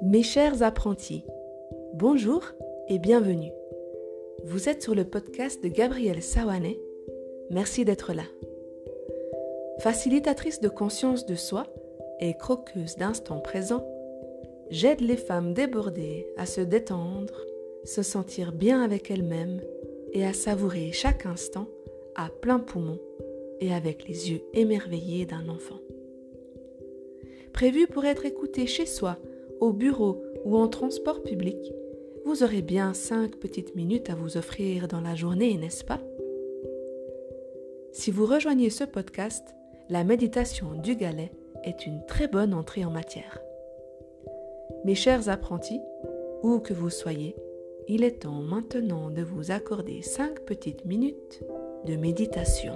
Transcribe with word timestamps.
Mes 0.00 0.22
chers 0.22 0.62
apprentis, 0.62 1.24
bonjour 1.94 2.44
et 2.88 3.00
bienvenue. 3.00 3.50
Vous 4.44 4.68
êtes 4.68 4.82
sur 4.82 4.94
le 4.94 5.04
podcast 5.04 5.62
de 5.62 5.68
Gabrielle 5.68 6.22
Sawane. 6.22 6.74
Merci 7.50 7.84
d'être 7.84 8.12
là. 8.12 8.22
Facilitatrice 9.80 10.60
de 10.60 10.68
conscience 10.68 11.26
de 11.26 11.34
soi 11.34 11.66
et 12.20 12.36
croqueuse 12.36 12.96
d'instant 12.96 13.40
présent, 13.40 13.84
j'aide 14.70 15.00
les 15.00 15.16
femmes 15.16 15.52
débordées 15.52 16.28
à 16.36 16.46
se 16.46 16.60
détendre, 16.60 17.44
se 17.84 18.02
sentir 18.02 18.52
bien 18.52 18.82
avec 18.82 19.10
elles-mêmes 19.10 19.60
et 20.12 20.24
à 20.24 20.32
savourer 20.32 20.92
chaque 20.92 21.26
instant 21.26 21.66
à 22.14 22.28
plein 22.28 22.60
poumon 22.60 22.98
et 23.60 23.74
avec 23.74 24.06
les 24.06 24.30
yeux 24.30 24.42
émerveillés 24.54 25.26
d'un 25.26 25.48
enfant. 25.48 25.78
Prévu 27.52 27.88
pour 27.88 28.04
être 28.04 28.24
écouté 28.24 28.66
chez 28.66 28.86
soi, 28.86 29.18
au 29.60 29.72
bureau 29.72 30.22
ou 30.44 30.56
en 30.56 30.68
transport 30.68 31.22
public, 31.22 31.56
vous 32.24 32.42
aurez 32.42 32.62
bien 32.62 32.94
cinq 32.94 33.36
petites 33.36 33.74
minutes 33.74 34.10
à 34.10 34.14
vous 34.14 34.36
offrir 34.36 34.88
dans 34.88 35.00
la 35.00 35.14
journée, 35.14 35.56
n'est-ce 35.56 35.84
pas? 35.84 36.00
Si 37.92 38.10
vous 38.10 38.26
rejoignez 38.26 38.70
ce 38.70 38.84
podcast, 38.84 39.54
la 39.88 40.04
méditation 40.04 40.74
du 40.74 40.94
galet 40.94 41.32
est 41.64 41.86
une 41.86 42.04
très 42.06 42.28
bonne 42.28 42.54
entrée 42.54 42.84
en 42.84 42.90
matière. 42.90 43.38
Mes 44.84 44.94
chers 44.94 45.28
apprentis, 45.28 45.80
où 46.42 46.60
que 46.60 46.74
vous 46.74 46.90
soyez, 46.90 47.34
il 47.88 48.04
est 48.04 48.22
temps 48.22 48.42
maintenant 48.42 49.10
de 49.10 49.22
vous 49.22 49.50
accorder 49.50 50.02
cinq 50.02 50.40
petites 50.40 50.84
minutes 50.84 51.42
de 51.86 51.96
méditation. 51.96 52.74